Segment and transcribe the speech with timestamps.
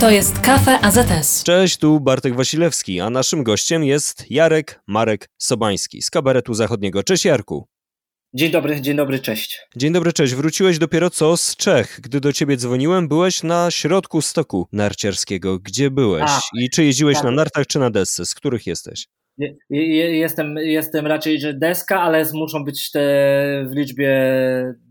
[0.00, 1.42] To jest Kafe AZS.
[1.44, 7.02] Cześć, tu Bartek Wasilewski, a naszym gościem jest Jarek Marek Sobański z kabaretu zachodniego.
[7.02, 7.68] Cześć Jarku.
[8.34, 9.60] Dzień dobry, dzień dobry, cześć.
[9.76, 10.34] Dzień dobry, cześć.
[10.34, 12.00] Wróciłeś dopiero co z Czech.
[12.02, 15.58] Gdy do ciebie dzwoniłem, byłeś na środku stoku narciarskiego.
[15.58, 16.24] Gdzie byłeś?
[16.26, 17.24] A, I czy jeździłeś tak.
[17.24, 18.26] na nartach, czy na desce?
[18.26, 19.06] Z których jesteś?
[19.38, 23.00] Je- je- Jestem, jestem raczej, że deska, ale muszą być te
[23.68, 24.10] w liczbie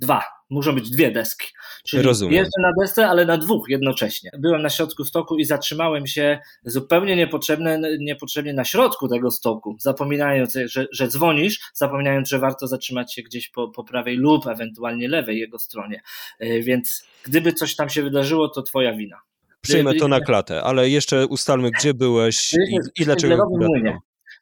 [0.01, 0.23] dwa.
[0.49, 1.47] Muszą być dwie deski.
[1.87, 2.33] Czyli Rozumiem.
[2.33, 4.29] jeżdżę na desce, ale na dwóch jednocześnie.
[4.37, 10.57] Byłem na środku stoku i zatrzymałem się zupełnie niepotrzebne, niepotrzebnie na środku tego stoku, zapominając,
[10.65, 15.39] że, że dzwonisz, zapominając, że warto zatrzymać się gdzieś po, po prawej lub ewentualnie lewej
[15.39, 16.01] jego stronie.
[16.39, 19.17] E, Więc gdyby coś tam się wydarzyło, to twoja wina.
[19.61, 23.37] Przyjmę to na klatę, ale jeszcze ustalmy, gdzie byłeś i, i dlaczego.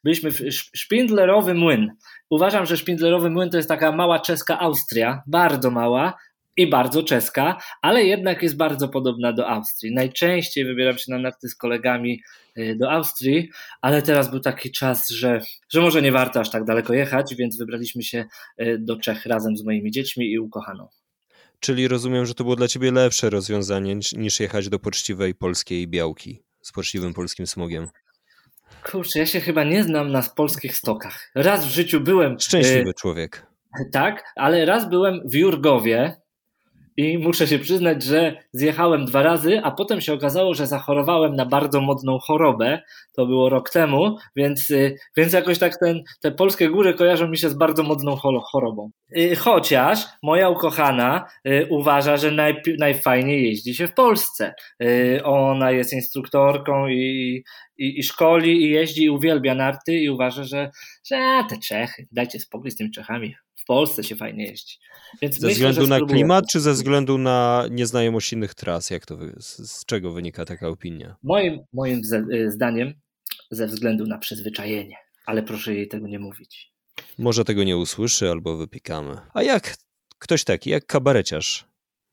[0.04, 1.92] Byliśmy w Sz- Szpindlerowy Młyn.
[2.30, 6.18] Uważam, że Szpindlerowy Młyn to jest taka mała czeska Austria, bardzo mała
[6.56, 9.94] i bardzo czeska, ale jednak jest bardzo podobna do Austrii.
[9.94, 12.22] Najczęściej wybieram się na narty z kolegami
[12.58, 13.50] y, do Austrii,
[13.80, 15.40] ale teraz był taki czas, że,
[15.72, 18.24] że może nie warto aż tak daleko jechać, więc wybraliśmy się
[18.60, 20.88] y, do Czech razem z moimi dziećmi i ukochaną.
[21.60, 26.42] Czyli rozumiem, że to było dla ciebie lepsze rozwiązanie niż jechać do poczciwej polskiej białki
[26.62, 27.88] z poczciwym polskim smogiem.
[28.90, 31.30] Kurczę, ja się chyba nie znam na polskich stokach.
[31.34, 32.32] Raz w życiu byłem.
[32.34, 33.46] y, Szczęśliwy człowiek.
[33.92, 36.16] Tak, ale raz byłem w Jurgowie
[36.96, 41.46] i muszę się przyznać, że zjechałem dwa razy, a potem się okazało, że zachorowałem na
[41.46, 42.82] bardzo modną chorobę.
[43.16, 47.38] To było rok temu, więc, y, więc jakoś tak ten, te polskie góry kojarzą mi
[47.38, 48.16] się z bardzo modną
[48.52, 48.90] chorobą.
[49.16, 54.54] Y, Chociaż moja ukochana y, uważa, że najpi- najfajniej jeździ się w Polsce.
[55.24, 57.44] Ona jest instruktorką i,
[57.78, 60.70] i, i szkoli, i jeździ, i uwielbia narty, i uważa, że,
[61.04, 63.34] że te Czechy, dajcie spokój z tymi Czechami.
[63.62, 64.76] W Polsce się fajnie jeździ.
[65.22, 66.16] Więc Ze myślę, względu na spróbuję.
[66.16, 68.90] klimat, czy ze względu na nieznajomość innych tras?
[68.90, 71.16] Jak to, z, z czego wynika taka opinia?
[71.22, 72.00] Moim, moim
[72.32, 72.94] y, zdaniem
[73.50, 76.72] ze względu na przyzwyczajenie, ale proszę jej tego nie mówić.
[77.18, 79.16] Może tego nie usłyszy albo wypikamy.
[79.34, 79.76] A jak
[80.18, 81.64] ktoś taki, jak kabareciarz?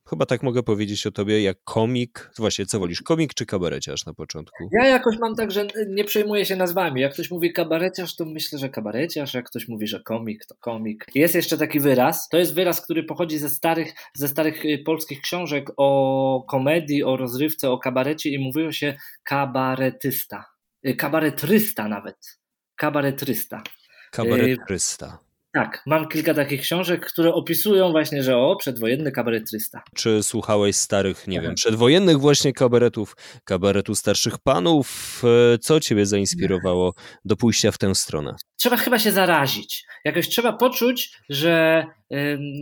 [0.09, 2.31] Chyba tak mogę powiedzieć o tobie, jak komik.
[2.37, 4.69] Właśnie, co wolisz, komik czy kabareciarz na początku?
[4.71, 7.01] Ja jakoś mam tak, że nie przejmuję się nazwami.
[7.01, 9.33] Jak ktoś mówi kabareciarz, to myślę, że kabareciarz.
[9.33, 11.05] Jak ktoś mówi, że komik, to komik.
[11.15, 12.29] Jest jeszcze taki wyraz.
[12.29, 17.17] To jest wyraz, który pochodzi ze starych, ze starych y, polskich książek o komedii, o
[17.17, 20.45] rozrywce, o kabarecie i mówiło się kabaretysta.
[20.87, 22.39] Y, Kabaretrysta nawet.
[22.75, 23.63] Kabaretrysta.
[24.11, 25.28] Kabaretrysta.
[25.53, 29.81] Tak, mam kilka takich książek, które opisują właśnie, że o, przedwojenny kabaretrysta.
[29.95, 31.45] Czy słuchałeś starych, nie Tak.
[31.45, 35.21] wiem, przedwojennych właśnie kabaretów, kabaretu starszych panów?
[35.53, 36.93] E, Co ciebie zainspirowało
[37.25, 38.35] do pójścia w tę stronę?
[38.59, 39.85] Trzeba chyba się zarazić.
[40.05, 41.85] Jakoś trzeba poczuć, że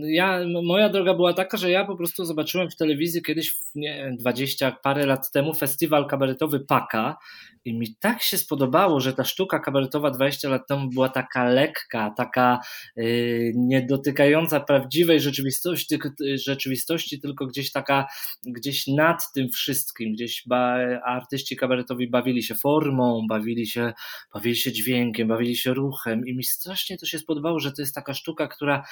[0.02, 4.16] ja, moja droga była taka, że ja po prostu zobaczyłem w telewizji kiedyś, nie wiem,
[4.16, 7.16] 20 parę lat temu, festiwal kabaretowy Paka
[7.64, 12.14] i mi tak się spodobało, że ta sztuka kabaretowa 20 lat temu była taka lekka,
[12.16, 12.58] taka
[12.96, 18.06] yy, nie dotykająca prawdziwej rzeczywistości, tylko, rzeczywistości, tylko gdzieś taka,
[18.46, 23.92] gdzieś nad tym wszystkim, gdzieś ba, artyści kabaretowi bawili się formą, bawili się
[24.34, 25.87] bawili się dźwiękiem, bawili się ruchem
[26.26, 28.84] i mi strasznie to się spodobało, że to jest taka sztuka, która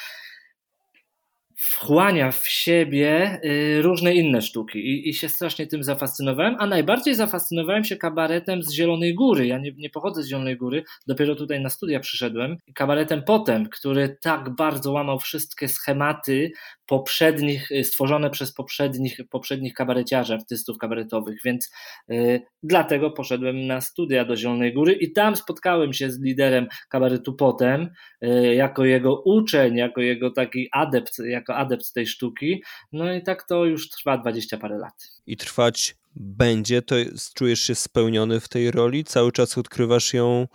[1.57, 7.15] wchłania w siebie y, różne inne sztuki I, i się strasznie tym zafascynowałem, a najbardziej
[7.15, 9.47] zafascynowałem się kabaretem z Zielonej Góry.
[9.47, 12.57] Ja nie, nie pochodzę z Zielonej Góry, dopiero tutaj na studia przyszedłem.
[12.75, 16.51] Kabaretem potem, który tak bardzo łamał wszystkie schematy
[16.87, 21.71] poprzednich, y, stworzone przez poprzednich, poprzednich kabareciarzy, artystów kabaretowych, więc
[22.11, 27.35] y, dlatego poszedłem na studia do Zielonej Góry i tam spotkałem się z liderem kabaretu
[27.35, 27.91] potem,
[28.25, 33.47] y, jako jego uczeń, jako jego taki adept, jako adept tej sztuki, no i tak
[33.49, 35.11] to już trwa dwadzieścia parę lat.
[35.27, 39.05] I trwać będzie, to jest, czujesz się spełniony w tej roli?
[39.05, 40.47] Cały czas odkrywasz ją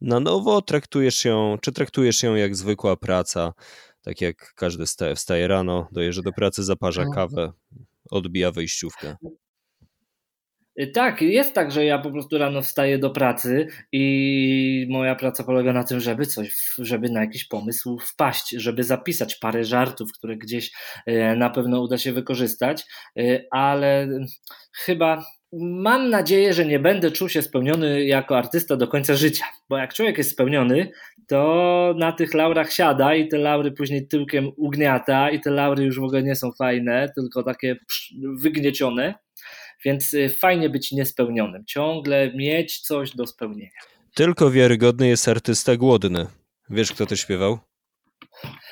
[0.00, 0.62] na nowo?
[0.62, 3.52] Traktujesz ją, czy traktujesz ją jak zwykła praca?
[4.02, 7.12] Tak jak każdy wstaje, wstaje rano, dojeżdża do pracy, zaparza No.
[7.12, 7.52] kawę,
[8.10, 9.16] odbija wejściówkę.
[10.80, 15.44] Y, Tak, jest tak, że ja po prostu rano wstaję do pracy i moja praca
[15.44, 20.36] polega na tym, żeby coś, żeby na jakiś pomysł wpaść, żeby zapisać parę żartów, które
[20.36, 20.70] gdzieś
[21.08, 22.84] y, na pewno uda się wykorzystać,
[23.18, 24.08] y, ale
[24.72, 29.76] chyba mam nadzieję, że nie będę czuł się spełniony jako artysta do końca życia, bo
[29.76, 30.90] jak człowiek jest spełniony,
[31.28, 36.00] to na tych laurach siada i te laury później tyłkiem ugniata i te laury już
[36.00, 37.76] w ogóle nie są fajne, tylko takie
[38.38, 39.14] wygniecione.
[39.84, 43.80] Więc y, fajnie być niespełnionym, ciągle mieć coś do spełnienia.
[44.14, 46.26] Tylko wiarygodny jest artysta głodny.
[46.70, 47.58] Wiesz, kto to śpiewał?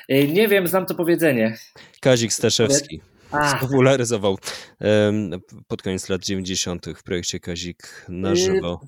[0.09, 1.57] Nie wiem, znam to powiedzenie.
[2.01, 3.01] Kazik Staszewski.
[3.57, 4.37] Spopularyzował
[5.67, 6.85] pod koniec lat 90.
[6.95, 8.81] w projekcie Kazik na żywo.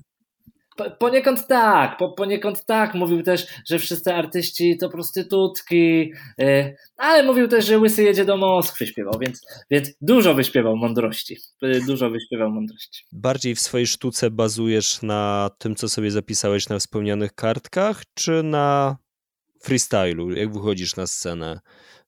[0.98, 2.94] Poniekąd tak, po, poniekąd tak.
[2.94, 8.36] Mówił też, że wszyscy artyści to prostytutki, yy, ale mówił też, że Łysy jedzie do
[8.36, 9.40] Moskwy śpiewał, więc,
[9.70, 11.36] więc dużo wyśpiewał mądrości.
[11.62, 13.04] Yy, dużo wyśpiewał mądrości.
[13.12, 18.96] Bardziej w swojej sztuce bazujesz na tym, co sobie zapisałeś na wspomnianych kartkach, czy na
[19.62, 21.60] freestylu, jak wychodzisz na scenę?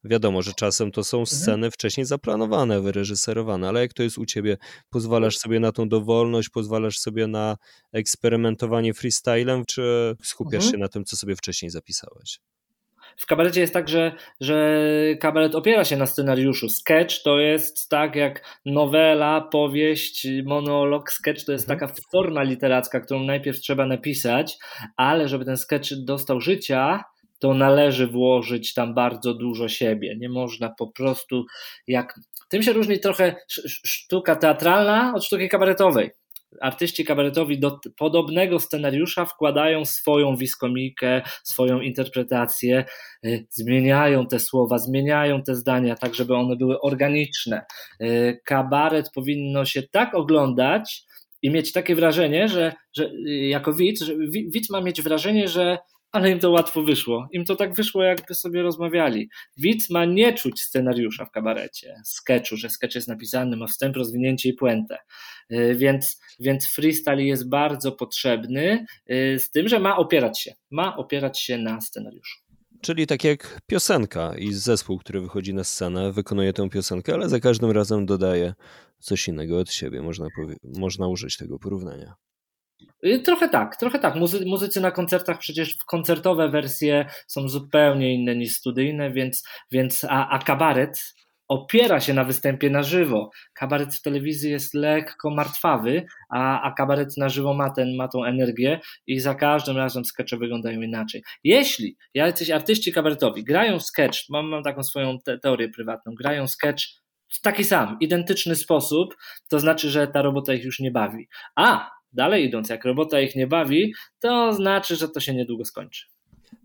[0.04, 1.26] Wiadomo, że czasem to są mhm.
[1.26, 4.56] sceny wcześniej zaplanowane, wyreżyserowane, ale jak to jest u ciebie?
[4.90, 7.56] Pozwalasz sobie na tą dowolność, pozwalasz sobie na
[7.92, 10.72] eksperymentowanie freestylem, czy skupiasz mhm.
[10.72, 12.40] się na tym, co sobie wcześniej zapisałeś?
[13.16, 14.80] W kabarecie jest tak, że, że
[15.20, 16.68] kabaret opiera się na scenariuszu.
[16.68, 21.12] Sketch to jest tak jak nowela, powieść, monolog.
[21.12, 21.80] Sketch to jest mhm.
[21.80, 24.58] taka forma literacka, którą najpierw trzeba napisać,
[24.96, 27.04] ale żeby ten sketch dostał życia,
[27.38, 30.16] to należy włożyć tam bardzo dużo siebie.
[30.18, 31.44] Nie można po prostu
[31.86, 32.20] jak.
[32.48, 33.36] Tym się różni trochę
[33.84, 36.10] sztuka teatralna od sztuki kabaretowej.
[36.60, 42.84] Artyści kabaretowi do podobnego scenariusza wkładają swoją wiskomikę, swoją interpretację,
[43.26, 47.64] y, zmieniają te słowa, zmieniają te zdania, tak żeby one były organiczne.
[48.02, 51.04] Y, kabaret powinno się tak oglądać
[51.42, 55.78] i mieć takie wrażenie, że, że y, jako widz, że widz ma mieć wrażenie, że
[56.14, 57.28] ale im to łatwo wyszło.
[57.32, 59.28] Im to tak wyszło, jakby sobie rozmawiali.
[59.56, 64.48] Widz ma nie czuć scenariusza w kabarecie, sketchu, że sketch jest napisany, ma wstęp, rozwinięcie
[64.48, 64.98] i puentę.
[65.52, 70.96] Y, więc, więc freestyle jest bardzo potrzebny, y, z tym, że ma opierać się, ma
[70.96, 72.40] opierać się na scenariuszu.
[72.80, 77.40] Czyli tak jak piosenka i zespół, który wychodzi na scenę, wykonuje tę piosenkę, ale za
[77.40, 78.54] każdym razem dodaje
[78.98, 80.02] coś innego od siebie.
[80.02, 80.28] Można,
[80.62, 82.14] można użyć tego porównania.
[83.06, 84.14] Y, trochę tak, trochę tak.
[84.14, 90.28] Muzy muzycy na koncertach przecież koncertowe wersje są zupełnie inne niż studyjne, więc, więc a,
[90.28, 91.14] a kabaret
[91.48, 93.30] opiera się na występie na żywo.
[93.54, 98.24] Kabaret w telewizji jest lekko martwawy, a, a kabaret na żywo ma, ten, ma tą
[98.24, 101.22] energię i za każdym razem skecze wyglądają inaczej.
[101.44, 106.84] Jeśli jacyś artyści kabaretowi grają sketch, mam, mam taką swoją te teorię prywatną, grają sketch
[107.28, 109.14] w taki sam, identyczny sposób,
[109.48, 111.28] to znaczy, że ta robota ich już nie bawi.
[111.56, 116.04] A dalej idąc, jak robota ich nie bawi, to znaczy, że to się niedługo skończy.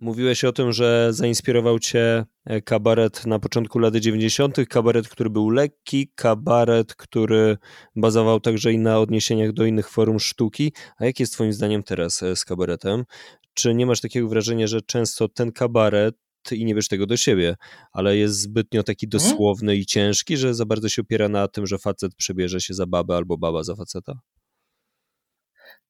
[0.02, 5.50] Mówiłeś o tym, że zainspirował cię e, kabaret na początku lat 90., kabaret, który był
[5.50, 7.58] lekki, kabaret, który
[7.96, 10.74] bazował także i na odniesieniach do innych form sztuki.
[10.98, 13.04] A jak jest Twoim zdaniem teraz e, z kabaretem?
[13.54, 16.16] Czy nie masz takiego wrażenia, że często ten kabaret
[16.52, 17.56] i nie wiesz tego do siebie,
[17.92, 19.10] ale jest zbytnio taki mhm.
[19.12, 22.86] dosłowny i ciężki, że za bardzo się opiera na tym, że facet przebierze się za
[22.86, 24.20] babę albo baba za faceta?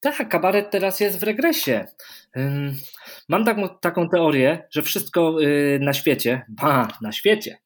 [0.00, 1.86] Tak, kabaret teraz jest w regresie.
[3.28, 7.58] Mam taką, taką teorię, że wszystko y, na świecie, ba, na świecie,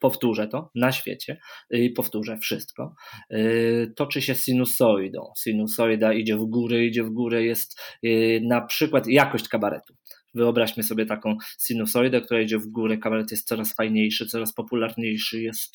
[0.00, 1.38] powtórzę to, na świecie
[1.70, 2.94] i powtórzę wszystko,
[3.32, 5.32] y, toczy się sinusoidą.
[5.38, 9.94] Sinusoida idzie w górę, idzie w górę, jest y, na przykład jakość kabaretu.
[10.34, 15.74] Wyobraźmy sobie taką sinusoidę, która idzie w górę, kabaret jest coraz fajniejszy, coraz popularniejszy, jest,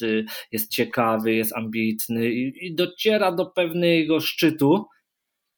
[0.51, 4.85] jest ciekawy, jest ambitny i, i dociera do pewnego szczytu,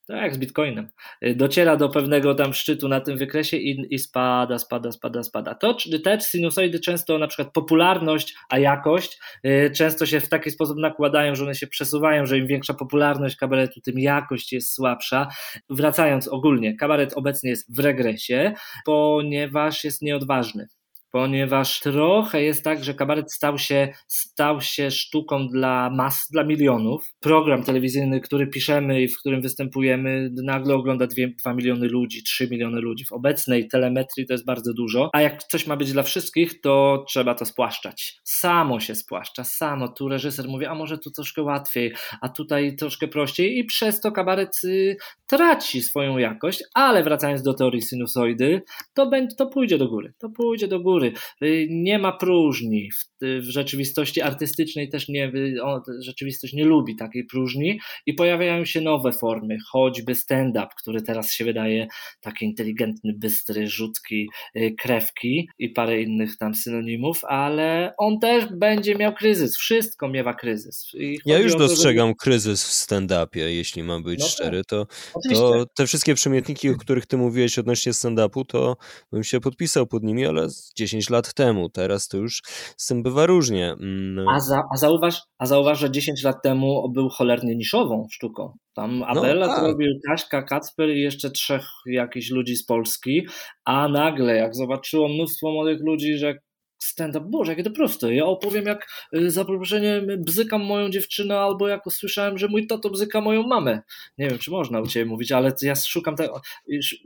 [0.08, 0.90] tak jak z Bitcoinem.
[1.26, 5.56] Y, dociera do pewnego tam szczytu na tym wykresie i, i spada, spada, spada, spada.
[5.56, 10.78] To te sinusoidy często na przykład popularność, a jakość y, często się w taki sposób
[10.78, 15.28] nakładają, że one się przesuwają, że im większa popularność kabaretu, tym jakość jest słabsza.
[15.69, 18.54] Wracając ogólnie, kabaret obecnie jest w regresie,
[18.86, 20.68] ponieważ jest nieodważny
[21.14, 27.14] ponieważ trochę jest tak, że kabaret stał się, stał się sztuką dla mas, dla milionów.
[27.20, 32.82] Program telewizyjny, który piszemy i w którym występujemy, nagle ogląda 2, miliony ludzi, 3 miliony
[32.82, 33.06] ludzi.
[33.06, 37.06] W obecnej telemetrii to jest bardzo dużo, a jak coś ma być dla wszystkich, to
[37.08, 38.16] trzeba to spłaszczać.
[38.24, 39.88] Samo się spłaszcza, samo.
[39.88, 44.12] Tu reżyser mówi, a może tu troszkę łatwiej, a tutaj troszkę prościej i przez to
[44.12, 48.62] kabaret y, traci swoją jakość, ale wracając do teorii sinusoidy,
[48.94, 50.14] to, będzie, to pójdzie do góry.
[50.18, 51.03] To pójdzie do góry
[51.44, 52.90] Y, nie ma próżni.
[52.92, 55.31] W, rzeczywistości artystycznej też nie,
[55.64, 61.31] on, rzeczywistość nie lubi takiej próżni i pojawiają się nowe formy, choćby stand-up, który teraz
[61.31, 61.88] się wydaje
[62.22, 68.95] taki inteligentny, bystry, rzutki, y, krewki i parę innych tam synonimów, ale on też będzie
[68.95, 69.57] miał kryzys.
[69.57, 70.92] Wszystko miewa kryzys.
[71.26, 72.16] ja już dostrzegam że...
[72.16, 74.62] kryzys w stand-upie, jeśli mam być no szczery.
[74.68, 74.88] To,
[75.33, 78.78] to te wszystkie przymiotniki, o których ty mówiłeś odnośnie stand-upu, to
[79.12, 81.69] bym się podpisał pod nimi, ale 10 10 lat temu.
[81.69, 82.42] Teraz to już
[82.78, 83.71] z tym bywa różnie.
[83.71, 84.28] Mm.
[84.28, 88.57] A, za, a, zauważ, a zauważ, że 10 lat temu był cholernie niszową sztuką.
[88.73, 89.64] Tam no Abela no, tak.
[89.64, 93.28] robił Kaśka, Kacper i jeszcze trzech jakichś ludzi z Polski,
[93.66, 96.35] a nagle jak zobaczyło mnóstwo młodych ludzi, że
[96.83, 98.16] stand-up, Boże, jakie to proste.
[98.16, 102.90] Ja opowiem, jak y, za przeproszeniem bzykam moją dziewczynę, albo jak usłyszałem, że mój tato
[102.90, 103.81] bzyka moją mamę.
[104.18, 106.42] Nie wiem, czy można u Ciebie mówić, ale ja szukam tego.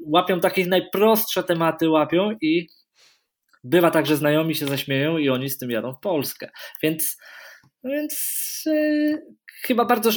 [0.05, 2.67] Łapią takie najprostsze tematy, łapią i
[3.69, 6.49] bywa tak, że znajomi się zaśmieją i oni z tym jadą w Polskę.
[6.83, 7.17] Więc,
[7.83, 9.25] więc yy,
[9.61, 10.11] chyba bardzo.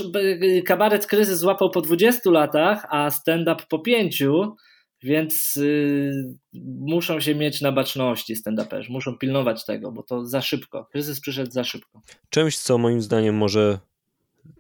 [0.67, 4.57] Kabaret kryzys złapał po 20 latach, a stand-up po pięciu
[5.03, 6.35] więc yy,
[6.79, 10.87] muszą się mieć na baczności stand-uperzy, muszą pilnować tego, bo to za szybko.
[10.93, 12.03] Kryzys przyszedł za szybko.
[12.31, 13.79] Czymś, co moim zdaniem może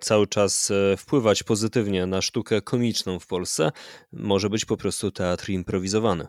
[0.01, 3.73] cały czas e, wpływać pozytywnie na sztukę komiczną w Polsce,
[4.13, 6.27] może być po prostu teatr improwizowany.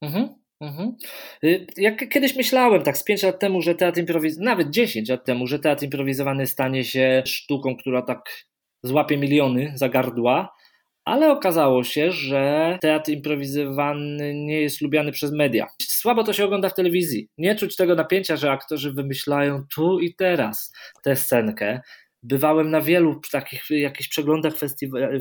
[0.00, 0.45] Mhm.
[0.60, 0.96] Mhm.
[1.44, 5.24] Y, jak kiedyś myślałem, tak z 5 lat temu, że teatr improwizowany, nawet 10 lat
[5.24, 8.46] temu, że teatr improwizowany stanie się sztuką, która tak
[8.82, 10.56] złapie miliony za gardła,
[11.04, 15.66] ale okazało się, że teatr improwizowany nie jest lubiany przez media.
[15.82, 17.28] Słabo to się ogląda w telewizji.
[17.38, 20.72] Nie czuć tego napięcia, że aktorzy wymyślają tu i teraz
[21.02, 21.80] tę scenkę.
[22.22, 24.54] Bywałem na wielu takich jakichś przeglądach,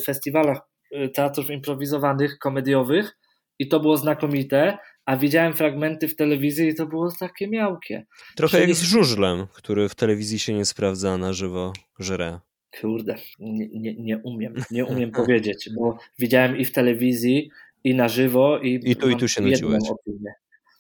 [0.06, 0.60] festiwalach
[0.92, 3.18] y, teatrów improwizowanych, komediowych
[3.60, 8.06] i to było znakomite, a widziałem fragmenty w telewizji i to było takie miałkie.
[8.36, 8.70] Trochę Czyli...
[8.70, 12.40] jak z żużlem, który w telewizji się nie sprawdza, na żywo żre.
[12.82, 17.50] Kurde, nie, nie, nie umiem, nie umiem powiedzieć, bo widziałem i w telewizji,
[17.84, 19.90] i na żywo, i, I tu, i tu się nuciłeś.
[19.90, 20.34] Opinię.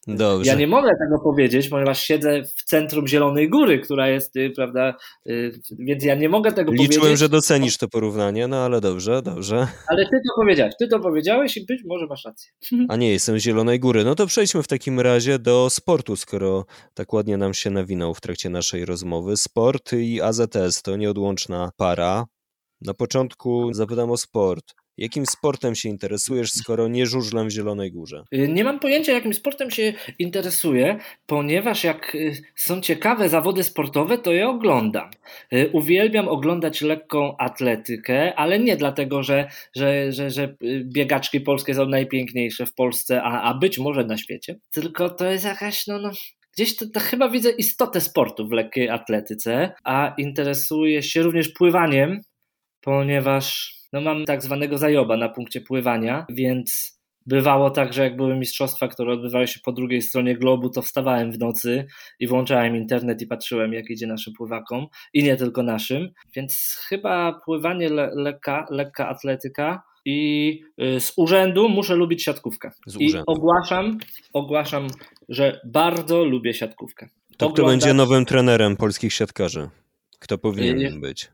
[0.08, 0.52] Dobrze.
[0.52, 4.96] Ja nie mogę tego powiedzieć, ponieważ siedzę w centrum Zielonej Góry, która jest, y, prawda,
[5.28, 6.98] y, więc ja nie mogę tego Liczyłem, powiedzieć.
[6.98, 9.68] Liczyłem, że docenisz to porównanie, no ale dobrze, dobrze.
[9.88, 12.52] Ale ty to powiedziałeś, ty to powiedziałeś i być może masz rację.
[12.90, 14.04] A nie, jestem z Zielonej Góry.
[14.04, 18.22] No to przejdźmy w takim razie do sportu, skoro tak ładnie nam się nawinął w
[18.22, 19.38] trakcie naszej rozmowy.
[19.38, 22.26] Sport i AZS to nieodłączna para.
[22.82, 24.74] Na początku zapytam o sport.
[24.98, 28.24] Jakim sportem się interesujesz, skoro nie żużlem w Zielonej Górze?
[28.34, 34.18] Y, nie mam pojęcia, jakim sportem się interesuję, ponieważ jak y, są ciekawe zawody sportowe,
[34.18, 35.10] to je oglądam.
[35.54, 41.86] Y, uwielbiam oglądać lekką atletykę, ale nie dlatego, że, że, że, że biegaczki polskie są
[41.86, 46.12] najpiękniejsze w Polsce, a, a być może na świecie, tylko to jest jakaś, no, no
[46.54, 52.22] gdzieś to, to, chyba widzę istotę sportu w lekkiej atletyce, a interesuję się również pływaniem,
[52.82, 58.36] ponieważ no mam tak zwanego zajoba na punkcie pływania, więc bywało tak, że jak były
[58.36, 61.86] mistrzostwa, które odbywały się po drugiej stronie globu, to wstawałem w nocy
[62.20, 67.42] i włączałem internet i patrzyłem, jak idzie naszym pływakom i nie tylko naszym, więc chyba
[67.46, 72.72] pływanie le lekka, lekka atletyka i y, z urzędu muszę lubić siatkówkę.
[72.88, 73.98] Z I ogłaszam,
[74.34, 74.88] ogłaszam,
[75.30, 77.10] że bardzo lubię siatkówkę.
[77.38, 79.70] To kto będzie nowym trenerem polskich siatkarzy?
[80.20, 81.32] Kto powinien nim być?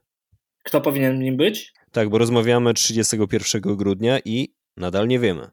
[0.63, 1.74] Kto powinien nim być?
[1.92, 5.48] Tak, bo rozmawiamy 31 grudnia i nadal nie wiemy.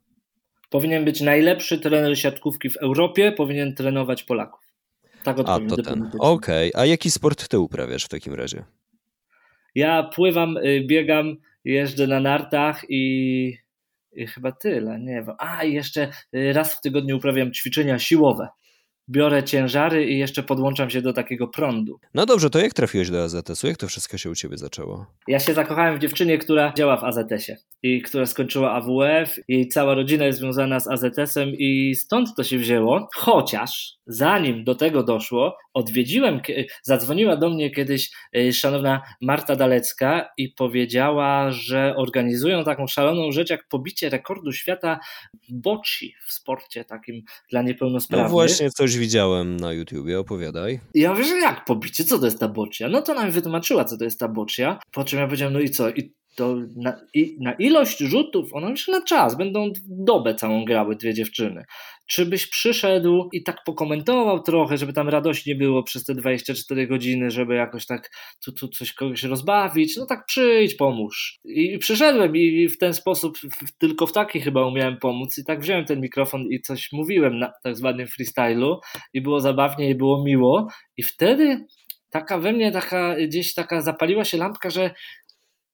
[0.71, 4.61] Powinien być najlepszy trener siatkówki w Europie, powinien trenować Polaków.
[5.23, 5.67] Tak odpowiem.
[5.73, 6.11] A to ten.
[6.19, 6.83] Okej, okay.
[6.83, 8.65] a jaki sport ty uprawiasz w takim razie?
[9.75, 13.55] Ja pływam, y, biegam, jeżdżę na nartach i,
[14.13, 15.35] i chyba tyle, nie wiem.
[15.39, 18.49] A, jeszcze y, raz w tygodniu uprawiam ćwiczenia siłowe
[19.11, 22.01] biorę ciężary i jeszcze podłączam się do takiego prądu.
[22.15, 23.67] No dobrze, to jak trafiłeś do AZS-u?
[23.67, 25.07] Jak to wszystko się u ciebie zaczęło?
[25.29, 29.37] Ja się zakochałem w dziewczynie, która działa w AZS-ie i która skończyła AWF.
[29.49, 33.09] Jej cała rodzina jest związana z AZS-em i stąd to się wzięło.
[33.15, 36.41] Chociaż zanim do tego doszło, odwiedziłem,
[36.83, 43.51] zadzwoniła do mnie kiedyś y, szanowna Marta Dalecka i powiedziała, że organizują taką szaloną rzecz
[43.51, 45.01] jak pobicie rekordu świata
[45.49, 48.29] w bocci, w sporcie takim dla niepełnosprawnych.
[48.29, 50.81] No właśnie coś widziałem na YouTubie, opowiadaj.
[50.95, 52.05] Ja że jak pobicie?
[52.05, 52.89] Co to jest ta bocia?
[52.89, 55.71] No to nam wytłumaczyła, co to jest ta bocia, po czym ja powiedziałem, no i
[55.71, 55.91] co?
[55.91, 60.97] I to na, i, na ilość rzutów, one już na czas, będą dobę całą grały
[60.97, 61.65] dwie dziewczyny.
[62.07, 67.31] Czy byś przyszedł i tak pokomentował trochę, żeby tam radośnie było przez te 24 godziny,
[67.31, 68.11] żeby jakoś tak
[68.45, 69.97] tu, tu coś kogoś rozbawić?
[69.97, 71.39] No tak przyjdź, pomóż.
[71.45, 73.39] I przyszedłem i w ten sposób,
[73.79, 77.53] tylko w taki chyba umiałem pomóc i tak wziąłem ten mikrofon i coś mówiłem na
[77.63, 78.81] tak zwanym freestylu
[79.13, 81.67] i było zabawnie i było miło i wtedy
[82.11, 84.91] taka we mnie taka gdzieś taka zapaliła się lampka, że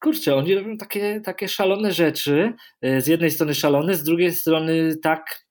[0.04, 2.52] kurczę, oni robią takie, takie szalone rzeczy.
[2.82, 5.44] E, z jednej strony szalone, z drugiej strony tak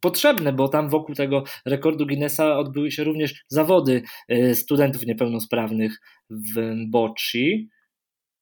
[0.00, 6.00] potrzebne, bo tam wokół tego rekordu Guinnessa odbyły się również zawody e, studentów niepełnosprawnych
[6.30, 7.68] w Bocci.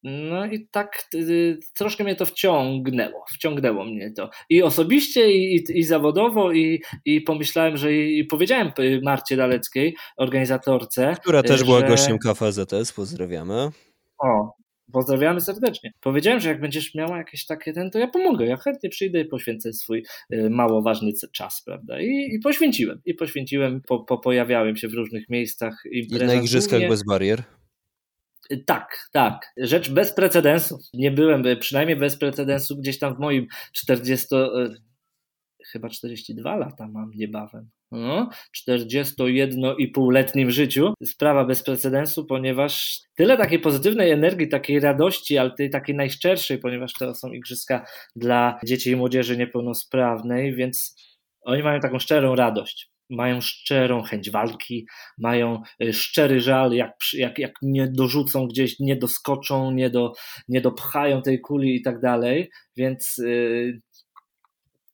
[0.02, 4.30] No i tak y, troszkę mnie to wciągnęło, wciągnęło mnie to.
[4.48, 11.16] I osobiście, i, i zawodowo, i, i pomyślałem, że i, powiedziałem Marcie Daleckiej, organizatorce.
[11.20, 11.64] Która też że...
[11.64, 13.70] była gościem KFZS, pozdrawiamy.
[14.18, 14.55] O,
[14.92, 15.92] Pozdrawiamy serdecznie.
[16.00, 18.46] Powiedziałem, że jak będziesz miała jakieś takie ten, to ja pomogę.
[18.46, 22.00] Ja chętnie przyjdę i poświęcę swój y, mało ważny czas, prawda?
[22.00, 23.00] I, i poświęciłem.
[23.04, 25.82] I poświęciłem, po, po, pojawiałem się w różnych miejscach.
[25.90, 27.42] I na igrzyskach bez barier?
[28.66, 29.52] Tak, tak.
[29.56, 30.78] Rzecz bez precedensu.
[30.94, 34.26] Nie byłem, przynajmniej bez precedensu, gdzieś tam w moim 40,
[35.66, 37.70] chyba 42 lata mam niebawem.
[37.92, 38.28] No,
[38.68, 40.94] 41,5-letnim życiu.
[41.04, 46.92] Sprawa bez precedensu, ponieważ tyle takiej pozytywnej energii, takiej radości, ale tej takiej najszczerszej, ponieważ
[46.92, 50.96] to są igrzyska dla dzieci i młodzieży niepełnosprawnej, więc
[51.44, 52.90] oni mają taką szczerą radość.
[53.10, 54.86] Mają szczerą chęć walki,
[55.18, 60.12] mają y, szczery żal, jak, jak, jak nie dorzucą gdzieś, nie doskoczą, nie, do,
[60.48, 62.50] nie dopchają tej kuli i tak dalej.
[62.76, 63.80] Więc yy,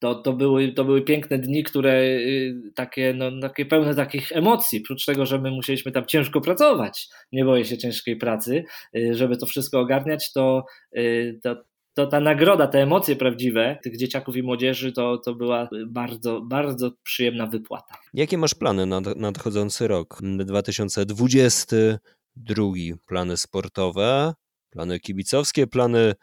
[0.03, 4.81] to, to, były, to były piękne dni, które y, takie, no, takie pełne takich emocji,
[4.81, 8.65] prócz tego, że my musieliśmy tam ciężko pracować, nie boję się ciężkiej pracy,
[8.97, 10.65] y, żeby to wszystko ogarniać, to,
[10.97, 11.57] y, to,
[11.95, 16.91] to ta nagroda, te emocje prawdziwe tych dzieciaków i młodzieży, to, to była bardzo, bardzo
[17.03, 17.95] przyjemna wypłata.
[18.15, 20.19] Jakie masz plany na nadchodzący rok?
[20.23, 22.67] 2022,
[23.07, 24.35] plany sportowe,
[24.71, 26.15] plany kibicowskie, plany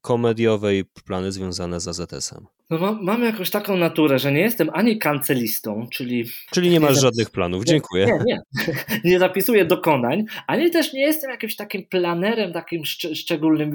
[0.00, 2.55] komediowe i plany związane z AZS-em.
[2.70, 6.24] No mam, mam jakąś taką naturę, że nie jestem ani kancelistą, czyli...
[6.50, 8.06] Czyli nie masz nie żadnych planów, dziękuję.
[8.06, 8.40] Nie, nie,
[9.10, 13.72] nie zapisuję dokonań, ani też nie jestem jakimś takim planerem, takim szcz szczególnym.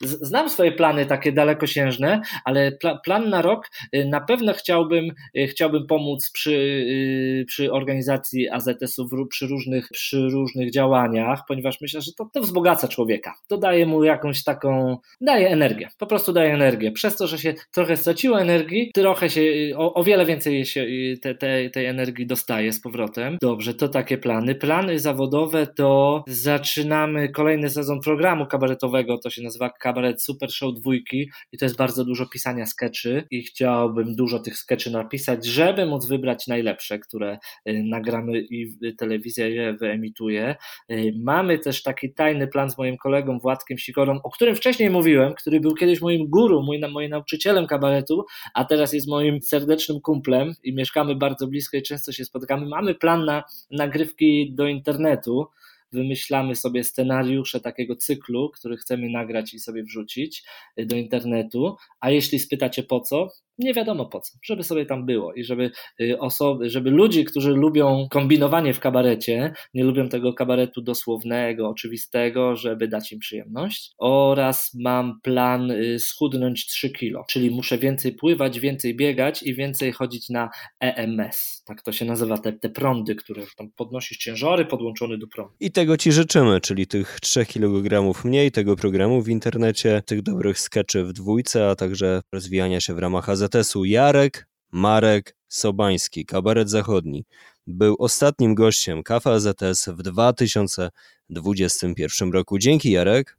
[0.00, 5.46] Znam swoje plany takie dalekosiężne, ale pla plan na rok y, na pewno chciałbym, y,
[5.46, 12.12] chciałbym pomóc przy, y, przy organizacji AZS-ów, przy różnych, przy różnych działaniach, ponieważ myślę, że
[12.12, 13.34] to, to wzbogaca człowieka.
[13.48, 16.92] To daje mu jakąś taką, daje energię, po prostu daje energię.
[16.92, 19.42] Przez to, że się trochę trochę straciło energii, trochę się,
[19.76, 20.86] o, o wiele więcej się
[21.22, 23.38] te, te, tej energii dostaje z powrotem.
[23.42, 24.54] Dobrze, to takie plany.
[24.54, 31.30] Plany zawodowe to zaczynamy kolejny sezon programu kabaretowego, to się nazywa Kabaret Super Show dwójki
[31.52, 36.06] i to jest bardzo dużo pisania skeczy i chciałbym dużo tych skeczy napisać, żeby móc
[36.06, 40.56] wybrać najlepsze, które y, nagramy i telewizja je wyemituje.
[40.92, 45.34] Y, mamy też taki tajny plan z moim kolegą Władkiem Sikorą, o którym wcześniej mówiłem,
[45.34, 50.00] który był kiedyś moim guru, mój, moim nauczycielem kabaretu kabaretu, a teraz jest moim serdecznym
[50.00, 52.66] kumplem i mieszkamy bardzo blisko i często się spotykamy.
[52.66, 55.46] Mamy plan na nagrywki do internetu.
[55.94, 60.42] Wymyślamy sobie scenariusze takiego cyklu, który chcemy nagrać i sobie wrzucić
[60.76, 61.76] do internetu.
[62.00, 63.28] A jeśli spytacie po co,
[63.58, 67.50] nie wiadomo po co, żeby sobie tam było i żeby y, osoby, żeby ludzie, którzy
[67.50, 73.92] lubią kombinowanie w kabarecie, nie lubią tego kabaretu dosłownego, oczywistego, żeby dać im przyjemność.
[73.98, 79.92] Oraz mam plan y, schudnąć 3 kilo, czyli muszę więcej pływać, więcej biegać i więcej
[79.92, 81.62] chodzić na EMS.
[81.66, 85.54] Tak to się nazywa, te, te prądy, które tam podnosisz ciężary podłączony do prądu.
[85.60, 90.60] I tego ci życzymy, czyli tych 3 kg mniej, tego programu w internecie, tych dobrych
[90.60, 96.70] skeczy w dwójce, a także rozwijania się w ramach AZ AZS-u Jarek Marek Sobański, kabaret
[96.70, 97.24] zachodni,
[97.66, 102.58] był ostatnim gościem Kafa AZS w 2021 roku.
[102.58, 103.38] Dzięki Jarek.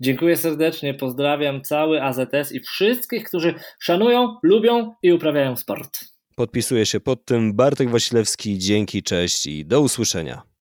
[0.00, 6.00] Dziękuję serdecznie, pozdrawiam cały AZS i wszystkich, którzy szanują, lubią i uprawiają sport.
[6.36, 7.54] Podpisuję się pod tym.
[7.54, 10.53] Bartek Wasilewski, dzięki, cześć i do usłyszenia.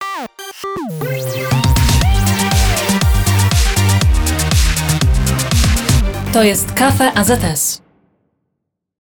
[6.33, 7.81] To jest Kafe AZS.